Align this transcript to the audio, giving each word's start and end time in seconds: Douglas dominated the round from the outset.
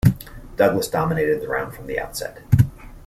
Douglas 0.55 0.87
dominated 0.87 1.41
the 1.43 1.47
round 1.47 1.75
from 1.75 1.85
the 1.85 1.99
outset. 1.99 2.41